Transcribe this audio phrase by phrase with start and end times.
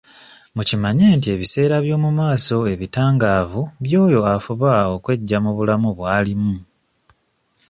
[0.55, 6.55] Mukimanye nti ebiseera by'omumaaso ebitangaavu by'oyo afuba okweggya mu bulamu bw'alimu.